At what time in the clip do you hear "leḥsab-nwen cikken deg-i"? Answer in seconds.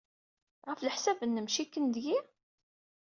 0.81-2.17